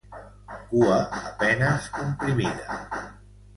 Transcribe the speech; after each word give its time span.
Cua 0.69 0.97
a 1.19 1.19
penes 1.43 1.91
comprimida. 1.99 2.81